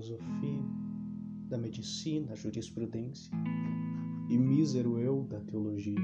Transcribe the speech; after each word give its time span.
filosofia, 0.00 0.64
da 1.48 1.58
medicina, 1.58 2.34
jurisprudência, 2.34 3.30
e 4.30 4.38
mísero 4.38 4.98
eu 4.98 5.24
da 5.24 5.40
teologia. 5.40 6.00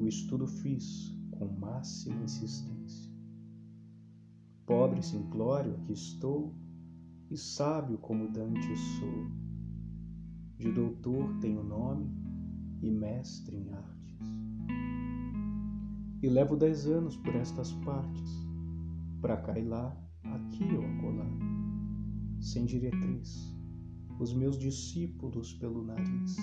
O 0.00 0.08
estudo 0.08 0.46
fiz 0.46 1.16
com 1.30 1.46
máxima 1.46 2.24
insistência. 2.24 3.12
Pobre 4.66 5.00
simplório 5.02 5.74
aqui 5.74 5.92
estou, 5.92 6.54
e 7.30 7.36
sábio 7.36 7.98
como 7.98 8.32
Dante 8.32 8.76
sou. 8.76 9.30
De 10.58 10.72
doutor 10.72 11.38
tenho 11.40 11.62
nome 11.62 12.10
e 12.82 12.90
mestre 12.90 13.56
em 13.56 13.70
artes. 13.70 14.26
E 16.22 16.28
levo 16.28 16.56
dez 16.56 16.86
anos 16.86 17.16
por 17.18 17.34
estas 17.36 17.72
partes, 17.72 18.48
para 19.20 19.36
cá 19.36 19.58
e 19.58 19.64
lá, 19.64 19.96
aqui 20.24 20.64
ou 20.74 20.84
acolá, 20.84 21.45
sem 22.46 22.64
diretriz, 22.64 23.52
os 24.20 24.32
meus 24.32 24.56
discípulos 24.56 25.52
pelo 25.54 25.84
nariz. 25.84 26.36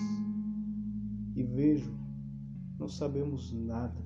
E 1.34 1.42
vejo, 1.42 1.96
não 2.78 2.88
sabemos 2.88 3.50
nada. 3.52 4.04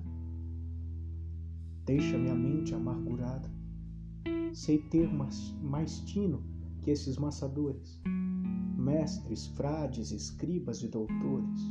Deixa 1.85 2.17
minha 2.17 2.35
mente 2.35 2.73
amargurada. 2.73 3.51
Sei 4.53 4.77
ter 4.77 5.11
mais, 5.11 5.99
tino 6.05 6.41
que 6.81 6.89
esses 6.89 7.17
maçadores, 7.17 8.01
mestres, 8.77 9.47
frades, 9.47 10.11
escribas 10.11 10.81
e 10.81 10.87
doutores. 10.87 11.61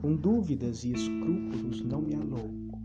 Com 0.00 0.16
dúvidas 0.16 0.84
e 0.84 0.92
escrúpulos 0.92 1.84
não 1.84 2.00
me 2.00 2.14
alouco. 2.14 2.80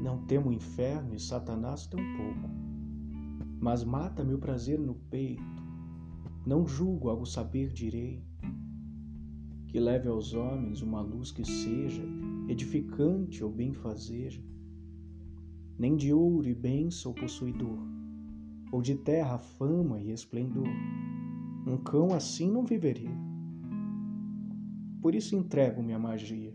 Não 0.00 0.24
temo 0.26 0.50
o 0.50 0.52
inferno 0.52 1.16
e 1.16 1.18
Satanás 1.18 1.88
tampouco. 1.88 2.63
Mas 3.64 3.82
mata 3.82 4.22
meu 4.22 4.38
prazer 4.38 4.78
no 4.78 4.94
peito. 4.94 5.42
Não 6.46 6.66
julgo 6.66 7.08
algo 7.08 7.24
saber 7.24 7.72
direito. 7.72 8.22
Que 9.68 9.80
leve 9.80 10.06
aos 10.06 10.34
homens 10.34 10.82
uma 10.82 11.00
luz 11.00 11.32
que 11.32 11.46
seja 11.46 12.02
edificante 12.46 13.42
ou 13.42 13.50
benfazeja. 13.50 14.44
Nem 15.78 15.96
de 15.96 16.12
ouro 16.12 16.46
e 16.46 16.54
bem 16.54 16.90
possuidor 17.18 17.78
ou 18.70 18.82
de 18.82 18.96
terra 18.96 19.38
fama 19.38 19.98
e 19.98 20.10
esplendor. 20.10 20.68
Um 21.66 21.78
cão 21.78 22.12
assim 22.12 22.52
não 22.52 22.66
viveria. 22.66 23.16
Por 25.00 25.14
isso 25.14 25.34
entrego-me 25.34 25.94
à 25.94 25.98
magia. 25.98 26.52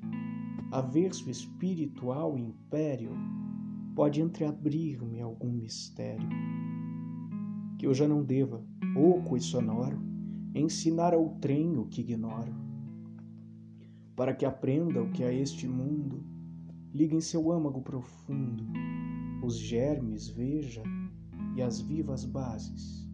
Averso 0.71 1.27
espiritual 1.27 2.38
império 2.38 3.09
pode 3.95 4.21
entreabrir-me 4.21 5.19
algum 5.19 5.51
mistério 5.51 6.29
que 7.80 7.88
eu 7.88 7.94
já 7.94 8.08
não 8.08 8.23
deva, 8.23 8.63
oco 8.95 9.38
e 9.38 9.41
sonoro, 9.41 9.97
ensinar 10.53 11.13
ao 11.13 11.30
trem 11.39 11.77
o 11.77 11.85
que 11.85 12.02
ignoro, 12.02 12.53
para 14.16 14.35
que 14.35 14.45
aprenda 14.45 15.02
o 15.02 15.09
que 15.11 15.23
a 15.23 15.33
este 15.33 15.66
mundo 15.66 16.23
liga 16.94 17.16
em 17.16 17.22
seu 17.22 17.52
âmago 17.52 17.81
profundo, 17.81 18.67
os 19.41 19.57
germes 19.57 20.27
veja 20.27 20.83
e 21.55 21.61
as 21.61 21.80
vivas 21.80 22.25
bases, 22.25 23.09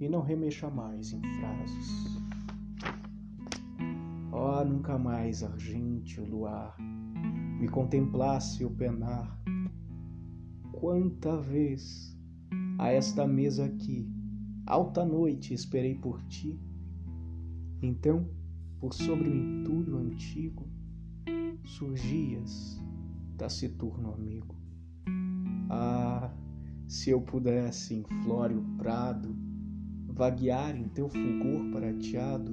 e 0.00 0.08
não 0.08 0.22
remexa 0.22 0.70
mais 0.70 1.12
em 1.12 1.20
frases. 1.20 2.22
Oh, 4.32 4.64
nunca 4.64 4.96
mais 4.96 5.42
argente 5.42 6.20
luar 6.20 6.76
me 7.58 7.68
contemplasse 7.68 8.64
o 8.64 8.70
penar. 8.70 9.40
Quanta 10.72 11.40
vez 11.40 12.13
a 12.78 12.90
esta 12.90 13.26
mesa 13.26 13.66
aqui, 13.66 14.08
alta 14.66 15.04
noite, 15.04 15.54
esperei 15.54 15.94
por 15.94 16.22
ti. 16.24 16.58
Então, 17.82 18.28
por 18.80 18.92
sobre 18.92 19.28
o 19.28 19.34
entulho 19.34 19.98
antigo, 19.98 20.66
surgias, 21.64 22.80
taciturno 23.36 24.12
amigo. 24.12 24.54
Ah, 25.70 26.32
se 26.86 27.10
eu 27.10 27.20
pudesse, 27.20 27.94
em 27.94 28.04
flóreo 28.22 28.64
prado, 28.76 29.36
vaguear 30.08 30.76
em 30.76 30.88
teu 30.88 31.08
fulgor 31.08 31.70
prateado, 31.72 32.52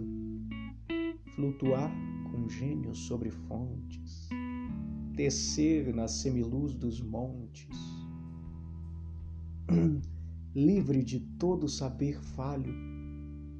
flutuar 1.35 1.91
com 2.31 2.49
gênio 2.49 2.95
sobre 2.95 3.29
fontes, 3.29 4.29
tecer 5.15 5.93
na 5.93 6.07
semiluz 6.07 6.73
dos 6.73 7.01
montes, 7.01 7.77
livre 10.55 11.03
de 11.03 11.19
todo 11.37 11.67
saber 11.67 12.19
falho, 12.21 12.73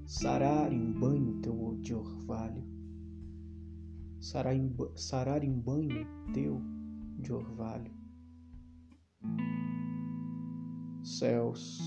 sarar 0.06 0.72
em 0.74 0.92
banho 0.92 1.42
teu 1.42 1.78
de 1.82 1.94
orvalho, 1.94 2.64
sarar 4.20 4.56
em, 4.56 4.76
sarar 4.96 5.44
em 5.44 5.54
banho 5.54 6.06
teu 6.34 6.62
de 7.20 7.32
orvalho 7.32 8.02
Céus, 11.04 11.80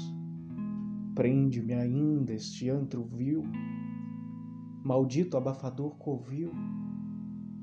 prende-me 1.15 1.73
ainda 1.75 2.33
este 2.33 2.69
antro 2.69 3.05
vil, 3.05 3.45
maldito 4.85 5.37
abafador 5.37 5.97
covil, 5.97 6.53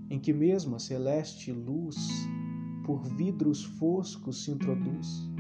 em 0.10 0.20
que 0.20 0.34
mesmo 0.34 0.76
a 0.76 0.80
celeste 0.80 1.52
luz 1.52 1.98
por 2.86 3.04
vidros 3.16 3.64
foscos 3.64 4.44
se 4.44 4.52
introduz. 4.52 5.31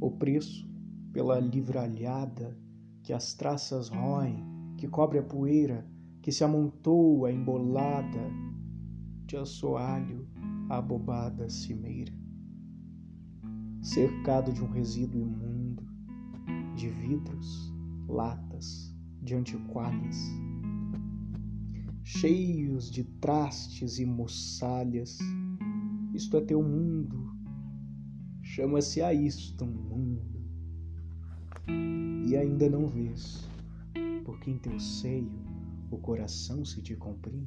O 0.00 0.10
preço 0.10 0.68
pela 1.12 1.38
livralhada 1.38 2.56
que 3.02 3.12
as 3.12 3.34
traças 3.34 3.88
roem, 3.88 4.44
que 4.76 4.88
cobre 4.88 5.18
a 5.18 5.22
poeira, 5.22 5.86
que 6.20 6.32
se 6.32 6.44
amontoa 6.44 7.32
embolada 7.32 8.30
de 9.26 9.36
assoalho 9.36 10.28
a 10.68 10.80
bobada 10.80 11.48
cimeira 11.48 12.12
cercado 13.86 14.52
de 14.52 14.60
um 14.64 14.68
resíduo 14.68 15.20
imundo, 15.20 15.86
de 16.74 16.88
vidros, 16.88 17.72
latas, 18.08 18.92
de 19.22 19.36
antiquárias, 19.36 20.16
cheios 22.02 22.90
de 22.90 23.04
trastes 23.04 24.00
e 24.00 24.04
moçalhas. 24.04 25.16
Isto 26.12 26.36
é 26.36 26.40
teu 26.40 26.64
mundo, 26.64 27.32
chama-se 28.56 29.02
a 29.02 29.12
isto 29.12 29.66
mundo. 29.66 30.24
E 32.26 32.34
ainda 32.34 32.70
não 32.70 32.86
vês, 32.86 33.46
porque 34.24 34.50
em 34.50 34.56
teu 34.56 34.80
seio 34.80 35.30
o 35.90 35.98
coração 35.98 36.64
se 36.64 36.80
te 36.80 36.96
comprime, 36.96 37.46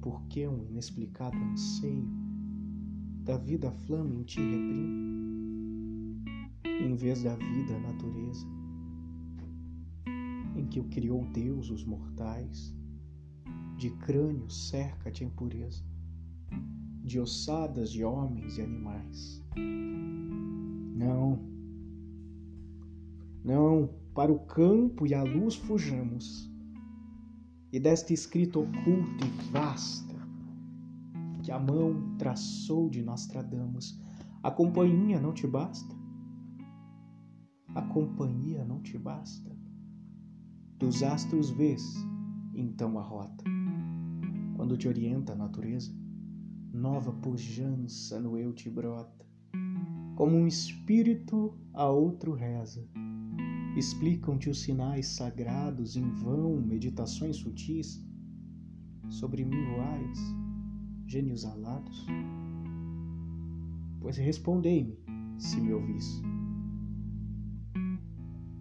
porque 0.00 0.46
um 0.46 0.64
inexplicado 0.64 1.36
anseio 1.36 2.08
da 3.24 3.36
vida 3.36 3.72
flama 3.72 4.14
em 4.14 4.22
ti 4.22 4.38
reprime, 4.38 6.22
em 6.64 6.94
vez 6.94 7.24
da 7.24 7.34
vida 7.34 7.74
a 7.74 7.80
natureza, 7.80 8.46
em 10.54 10.66
que 10.68 10.78
o 10.78 10.84
criou 10.84 11.24
Deus 11.32 11.68
os 11.68 11.84
mortais, 11.84 12.72
de 13.76 13.90
crânio 13.90 14.48
cerca-te 14.48 15.24
impureza, 15.24 15.82
de 17.02 17.18
ossadas 17.18 17.90
de 17.90 18.04
homens 18.04 18.58
e 18.58 18.62
animais. 18.62 19.44
Não, 20.96 21.38
não, 23.44 23.88
para 24.14 24.30
o 24.30 24.40
campo 24.40 25.06
e 25.06 25.14
a 25.14 25.22
luz 25.22 25.54
fujamos, 25.54 26.50
e 27.72 27.80
desta 27.80 28.12
escrita 28.12 28.58
oculta 28.58 29.24
e 29.24 29.50
vasta, 29.50 30.14
que 31.42 31.50
a 31.50 31.58
mão 31.58 32.16
traçou 32.18 32.90
de 32.90 33.02
Nostradamus. 33.02 33.98
A 34.42 34.50
companhia 34.50 35.20
não 35.20 35.32
te 35.32 35.46
basta? 35.46 35.94
A 37.74 37.82
companhia 37.82 38.64
não 38.64 38.80
te 38.82 38.98
basta? 38.98 39.50
Dos 40.78 41.02
astros 41.02 41.50
vês, 41.50 41.82
então 42.54 42.98
a 42.98 43.02
rota. 43.02 43.44
Quando 44.56 44.76
te 44.76 44.88
orienta 44.88 45.32
a 45.32 45.36
natureza, 45.36 45.92
nova 46.72 47.12
pujança 47.12 48.20
no 48.20 48.36
eu 48.36 48.52
te 48.52 48.70
brota. 48.70 49.26
Como 50.16 50.36
um 50.36 50.46
espírito 50.46 51.54
a 51.72 51.88
outro 51.88 52.32
reza. 52.32 52.86
Explicam-te 53.76 54.50
os 54.50 54.60
sinais 54.60 55.06
sagrados 55.06 55.96
em 55.96 56.10
vão, 56.14 56.60
meditações 56.60 57.36
sutis 57.36 58.04
sobre 59.08 59.44
mil 59.44 59.76
luares 59.76 60.18
gênios 61.06 61.44
alados? 61.44 62.06
Pois 64.00 64.16
respondei-me, 64.16 64.96
se 65.38 65.60
me 65.60 65.72
ouvis. 65.72 66.22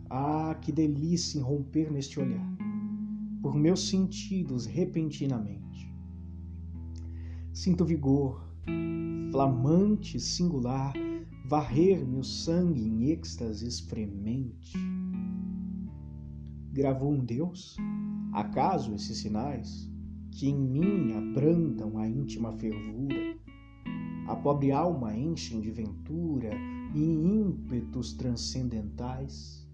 Ah, 0.09 0.57
que 0.59 0.71
delícia 0.71 1.37
em 1.37 1.43
romper 1.43 1.91
neste 1.91 2.19
olhar, 2.19 2.57
por 3.41 3.55
meus 3.55 3.87
sentidos 3.87 4.65
repentinamente. 4.65 5.68
Sinto 7.59 7.83
vigor, 7.83 8.41
flamante, 9.33 10.17
singular, 10.17 10.93
varrer-me 11.45 12.19
o 12.19 12.23
sangue 12.23 12.87
em 12.87 13.09
êxtases 13.11 13.81
fremente. 13.81 14.77
Gravou 16.71 17.11
um 17.11 17.19
Deus? 17.19 17.75
Acaso 18.31 18.95
esses 18.95 19.17
sinais 19.17 19.91
que 20.31 20.47
em 20.47 20.57
mim 20.57 21.11
abrandam 21.11 21.97
a 21.97 22.07
íntima 22.07 22.53
fervura, 22.53 23.37
a 24.29 24.37
pobre 24.37 24.71
alma 24.71 25.13
enchem 25.13 25.59
de 25.59 25.69
ventura 25.69 26.51
e 26.95 27.03
ímpetos 27.03 28.13
transcendentais, 28.13 29.67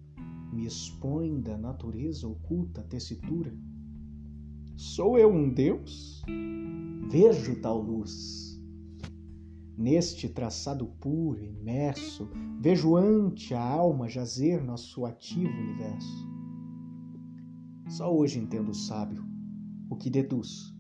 me 0.52 0.66
expõem 0.66 1.40
da 1.40 1.56
natureza 1.56 2.28
oculta 2.28 2.82
tessitura? 2.82 3.56
Sou 4.78 5.18
eu 5.18 5.32
um 5.32 5.50
Deus? 5.50 6.22
Vejo 7.10 7.62
tal 7.62 7.82
luz. 7.82 8.62
Neste 9.78 10.28
traçado 10.28 10.86
puro, 11.00 11.42
imerso, 11.42 12.30
vejo 12.60 12.98
ante 12.98 13.54
a 13.54 13.62
alma 13.62 14.10
jazer 14.10 14.62
nosso 14.62 15.06
ativo 15.06 15.50
universo. 15.50 16.30
Só 17.88 18.14
hoje 18.14 18.38
entendo 18.38 18.74
sábio 18.74 19.24
o 19.90 19.96
que 19.96 20.10
deduz. 20.10 20.76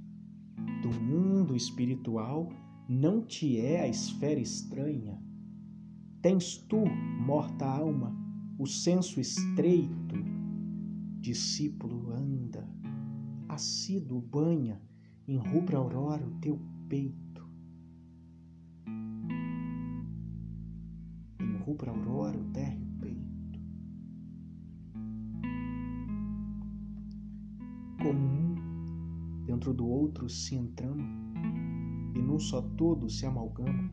Do 0.82 0.90
mundo 1.02 1.56
espiritual 1.56 2.50
não 2.90 3.26
te 3.26 3.58
é 3.58 3.80
a 3.80 3.88
esfera 3.88 4.42
estranha. 4.42 5.18
Tens 6.22 6.58
tu, 6.58 6.84
morta 7.26 7.66
alma, 7.66 8.14
o 8.60 8.66
senso 8.66 9.22
estreito. 9.22 10.16
Discípulo 11.22 12.12
anda, 12.12 12.25
assíduo 13.56 14.20
banha 14.20 14.82
em 15.26 15.38
rubra 15.38 15.78
aurora 15.78 16.28
o 16.28 16.32
teu 16.42 16.60
peito. 16.90 17.50
Em 21.40 21.58
rubra 21.64 21.90
aurora 21.90 22.38
o 22.38 22.44
térreo 22.52 22.86
peito. 23.00 23.60
Como 28.04 28.20
um 28.20 29.46
dentro 29.46 29.74
do 29.74 29.88
outro 29.88 30.30
se 30.30 30.56
entrama 30.56 31.08
e 32.14 32.22
num 32.22 32.40
só 32.40 32.62
todo 32.62 33.10
se 33.10 33.26
amalgama. 33.26 33.90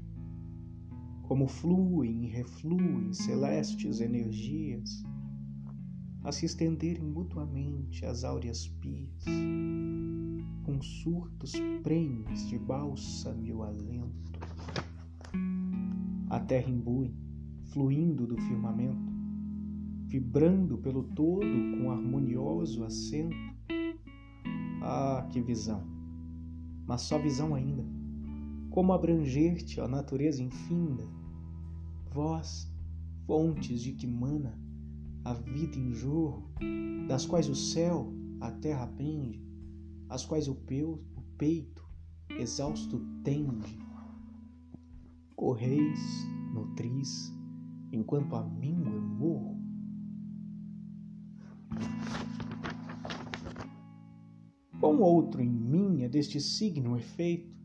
Como 1.23 1.47
fluem 1.47 2.25
e 2.25 2.29
refluem 2.29 3.13
celestes 3.13 4.01
energias 4.01 5.05
a 6.25 6.31
se 6.31 6.47
estenderem 6.47 7.03
mutuamente 7.03 8.05
as 8.07 8.23
áureas 8.23 8.69
pias, 8.69 9.25
com 10.65 10.81
surtos 10.81 11.53
prenhes 11.83 12.49
de 12.49 12.59
bálsamo 12.59 13.45
e 13.45 13.53
o 13.53 13.63
alento. 13.63 14.41
A 16.31 16.39
terra 16.39 16.71
imbui, 16.71 17.13
fluindo 17.73 18.27
do 18.27 18.37
firmamento, 18.37 19.13
vibrando 20.07 20.79
pelo 20.79 21.03
todo 21.03 21.47
com 21.77 21.91
harmonioso 21.91 22.85
acento. 22.85 23.37
Ah, 24.81 25.27
que 25.31 25.41
visão! 25.41 25.83
Mas 26.87 27.03
só 27.03 27.19
visão 27.19 27.55
ainda. 27.55 27.85
Como 28.71 28.93
abranger-te, 28.93 29.81
a 29.81 29.89
natureza 29.89 30.43
infinda, 30.43 31.05
vós, 32.11 32.73
fontes 33.27 33.83
de 33.83 33.93
que 33.93 34.07
mana 34.07 34.62
a 35.25 35.35
vida 35.35 35.79
em 35.79 35.93
jorro, 35.93 36.43
das 37.07 37.25
quais 37.25 37.49
o 37.49 37.55
céu, 37.55 38.13
a 38.41 38.51
terra 38.51 38.87
pende, 38.87 39.41
as 40.09 40.25
quais 40.25 40.49
o, 40.49 40.55
peu, 40.55 41.01
o 41.17 41.23
peito, 41.39 41.85
exausto, 42.31 43.01
tende. 43.23 43.79
Correis, 45.37 46.01
nutris, 46.53 47.33
enquanto 47.93 48.35
a 48.35 48.43
mim 48.43 48.83
eu 48.85 49.01
morro. 49.01 49.63
Com 54.81 54.99
outro 54.99 55.41
em 55.41 55.49
mim 55.49 56.03
é 56.03 56.09
deste 56.09 56.41
signo 56.41 56.97
efeito. 56.97 57.57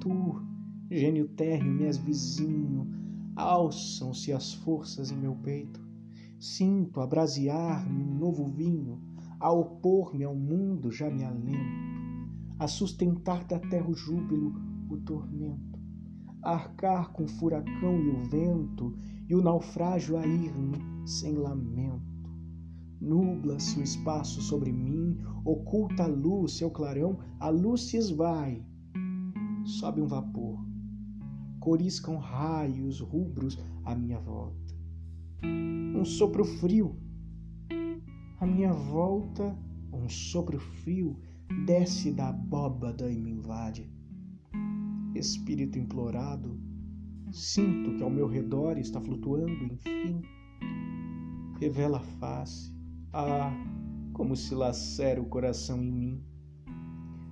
Tu, 0.00 0.42
gênio 0.90 1.28
térreo, 1.28 1.70
me 1.70 1.84
és 1.84 1.98
vizinho, 1.98 2.88
alçam-se 3.36 4.32
as 4.32 4.54
forças 4.54 5.10
em 5.10 5.16
meu 5.16 5.36
peito 5.36 5.81
Sinto 6.42 7.00
abrasear-me 7.00 8.02
um 8.02 8.18
novo 8.18 8.44
vinho, 8.48 9.00
a 9.38 9.52
opor-me 9.52 10.24
ao 10.24 10.34
mundo 10.34 10.90
já 10.90 11.08
me 11.08 11.22
alento, 11.22 11.54
a 12.58 12.66
sustentar 12.66 13.44
da 13.44 13.60
terra 13.60 13.88
o 13.88 13.94
júbilo, 13.94 14.52
o 14.90 14.96
tormento, 14.96 15.78
a 16.42 16.54
arcar 16.54 17.12
com 17.12 17.22
o 17.22 17.28
furacão 17.28 17.96
e 18.02 18.08
o 18.08 18.24
vento, 18.24 18.92
e 19.28 19.36
o 19.36 19.40
naufrágio 19.40 20.16
a 20.16 20.26
ir-me 20.26 20.78
sem 21.06 21.36
lamento. 21.36 22.28
Nubla-se 23.00 23.78
o 23.78 23.82
espaço 23.84 24.42
sobre 24.42 24.72
mim, 24.72 25.16
oculta 25.44 26.02
a 26.02 26.08
luz, 26.08 26.54
seu 26.54 26.72
clarão, 26.72 27.20
a 27.38 27.50
luz 27.50 27.82
se 27.82 27.96
esvai. 27.96 28.66
Sobe 29.64 30.00
um 30.00 30.08
vapor, 30.08 30.58
coriscam 31.60 32.16
raios 32.16 32.98
rubros 32.98 33.56
à 33.84 33.94
minha 33.94 34.18
volta 34.18 34.61
um 36.02 36.04
sopro 36.04 36.44
frio. 36.44 36.96
À 38.40 38.44
minha 38.44 38.72
volta, 38.72 39.56
um 39.92 40.08
sopro 40.08 40.58
frio 40.58 41.16
desce 41.64 42.10
da 42.10 42.30
abóbada 42.30 43.08
e 43.08 43.16
me 43.16 43.30
invade. 43.30 43.88
Espírito 45.14 45.78
implorado, 45.78 46.58
sinto 47.30 47.94
que 47.94 48.02
ao 48.02 48.10
meu 48.10 48.26
redor 48.26 48.78
está 48.78 49.00
flutuando, 49.00 49.64
enfim. 49.64 50.22
Revela 51.60 51.98
a 51.98 52.00
face, 52.18 52.74
ah, 53.12 53.52
como 54.12 54.34
se 54.34 54.56
lacera 54.56 55.22
o 55.22 55.26
coração 55.26 55.80
em 55.80 55.92
mim. 55.92 56.24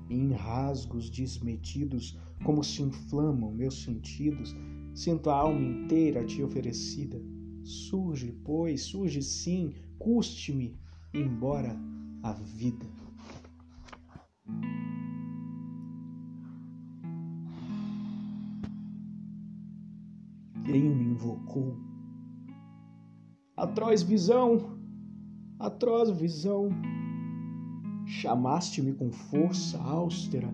E 0.08 0.14
em 0.14 0.32
rasgos 0.32 1.10
desmedidos, 1.10 2.16
como 2.44 2.62
se 2.62 2.82
inflamam 2.82 3.52
meus 3.52 3.82
sentidos, 3.82 4.54
sinto 4.94 5.28
a 5.28 5.34
alma 5.34 5.60
inteira 5.60 6.24
ti 6.24 6.40
oferecida 6.40 7.20
Surge, 7.62 8.32
pois, 8.44 8.82
surge 8.84 9.22
sim, 9.22 9.74
custe-me 9.98 10.78
embora 11.12 11.76
a 12.22 12.32
vida. 12.32 12.86
Quem 20.64 20.88
me 20.88 21.04
invocou? 21.04 21.76
Atroz 23.56 24.02
visão, 24.02 24.78
atroz 25.58 26.10
visão. 26.10 26.68
Chamaste-me 28.06 28.92
com 28.94 29.10
força 29.10 29.78
austera, 29.78 30.52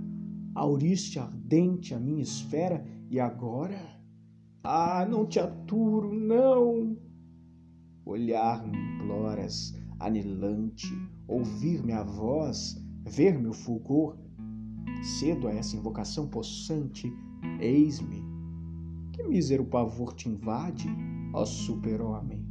auriste 0.55 1.19
ardente 1.19 1.95
a 1.95 2.01
minha 2.01 2.23
esfera, 2.23 2.85
e 3.11 3.21
agora? 3.21 3.96
Ah, 4.69 5.07
não 5.09 5.25
te 5.25 5.39
aturo, 5.39 6.13
não! 6.13 6.99
Olhar-me 8.05 8.77
imploras, 8.77 9.73
anelante, 10.01 10.89
ouvir-me 11.29 11.93
a 11.93 12.03
voz, 12.03 12.77
ver-me 13.05 13.47
o 13.47 13.53
fulgor. 13.53 14.19
Cedo 15.21 15.47
a 15.47 15.53
essa 15.53 15.77
invocação 15.77 16.27
possante, 16.27 17.09
eis-me. 17.61 18.25
Que 19.13 19.23
mísero 19.23 19.65
pavor 19.65 20.15
te 20.15 20.29
invade, 20.29 20.89
ó 21.33 21.45
super-homem? 21.45 22.45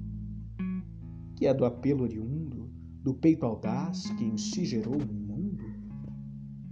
Que 1.36 1.48
é 1.48 1.54
do 1.54 1.66
apelo 1.66 2.04
oriundo, 2.04 2.72
do 3.04 3.14
peito 3.14 3.46
audaz 3.46 4.10
que 4.12 4.24
em 4.24 4.38
si 4.38 4.64
gerou 4.64 4.96
um 4.96 5.06
mundo, 5.06 5.66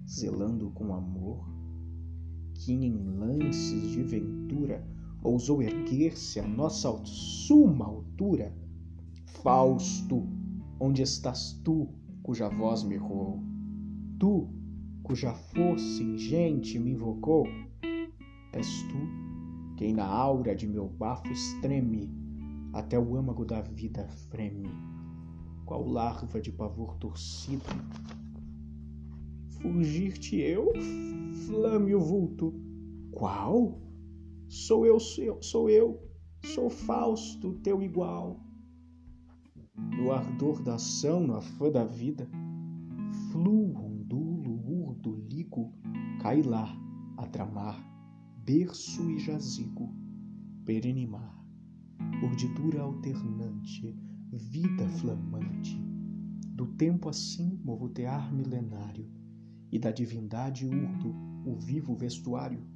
zelando 0.08 0.72
com 0.72 0.94
amor, 0.94 1.46
que 2.54 2.72
em 2.72 2.96
lances 3.18 3.90
de 3.90 4.04
ventura 4.04 4.93
ousou 5.24 5.62
erguer-se 5.62 6.40
a 6.40 6.48
nossa 6.48 6.90
suma 7.06 7.86
altura 7.86 8.54
Fausto, 9.44 10.26
onde 10.80 11.02
estás 11.02 11.60
tu, 11.66 11.90
cuja 12.22 12.48
voz 12.48 12.84
me 12.84 12.96
roou? 12.96 13.44
Tu, 14.18 14.48
cuja 15.04 15.34
força 15.34 16.02
ingente 16.02 16.80
me 16.80 16.92
invocou? 16.92 17.46
És 18.54 18.84
tu 18.84 19.24
quem 19.76 19.94
na 19.94 20.06
aura 20.06 20.56
de 20.56 20.66
meu 20.66 20.88
bafo 20.88 21.30
estreme, 21.32 22.10
até 22.72 22.98
o 22.98 23.18
âmago 23.18 23.44
da 23.44 23.62
vida 23.62 24.08
freme, 24.30 24.70
qual 25.66 25.86
larva 25.86 26.40
de 26.40 26.52
pavor 26.52 26.96
torcido. 26.98 27.64
Fugir-te 29.62 30.38
eu, 30.38 30.72
flame 31.48 31.96
o 31.96 32.00
vulto. 32.00 32.54
Qual? 33.12 33.82
Sou 34.54 34.86
eu, 34.86 35.00
sou 35.00 35.68
eu, 35.68 36.00
sou 36.44 36.70
Fausto, 36.70 37.56
teu 37.64 37.82
igual 37.82 38.40
no 39.98 40.12
ardor 40.12 40.62
da 40.62 40.76
ação, 40.76 41.26
no 41.26 41.38
afã 41.38 41.72
da 41.72 41.84
vida, 41.84 42.30
fluo, 43.32 43.76
ondulo, 43.76 44.54
urdo, 44.64 45.16
ligo, 45.28 45.74
cai 46.22 46.44
lá 46.44 46.72
a 47.18 47.26
tramar, 47.26 47.84
berço 48.46 49.10
e 49.10 49.18
jazigo, 49.18 49.92
perene 50.64 51.08
mar, 51.08 51.44
urdidura 52.24 52.84
alternante, 52.84 53.98
vida 54.32 54.88
flamante, 54.88 55.82
do 56.50 56.68
tempo 56.76 57.10
assim 57.10 57.60
movotear 57.66 58.32
milenário, 58.32 59.10
e 59.72 59.80
da 59.80 59.90
divindade 59.90 60.68
urdo 60.68 61.16
o 61.44 61.56
vivo 61.56 61.96
vestuário. 61.96 62.73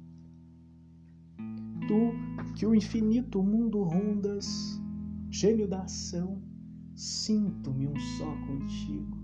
Tu 1.88 2.12
que 2.54 2.66
o 2.66 2.74
infinito 2.74 3.42
mundo 3.42 3.82
rondas, 3.82 4.78
gênio 5.30 5.66
da 5.66 5.84
ação, 5.84 6.42
sinto-me 6.94 7.88
um 7.88 7.96
só 7.96 8.30
contigo. 8.46 9.16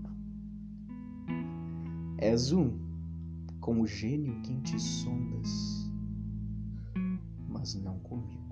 És 2.17 2.51
um, 2.51 2.71
como 3.59 3.85
gênio 3.85 4.41
que 4.41 4.59
ti 4.61 4.79
sondas, 4.79 5.91
mas 7.47 7.75
não 7.75 7.99
comigo. 7.99 8.44